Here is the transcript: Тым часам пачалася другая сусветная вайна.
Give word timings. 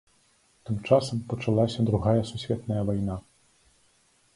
Тым 0.69 0.79
часам 0.87 1.21
пачалася 1.35 1.87
другая 1.93 2.21
сусветная 2.33 2.81
вайна. 2.93 3.23